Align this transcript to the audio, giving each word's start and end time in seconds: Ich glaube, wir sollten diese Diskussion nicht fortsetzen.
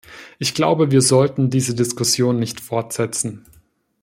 Ich 0.39 0.55
glaube, 0.55 0.89
wir 0.89 1.03
sollten 1.03 1.51
diese 1.51 1.75
Diskussion 1.75 2.39
nicht 2.39 2.59
fortsetzen. 2.59 3.45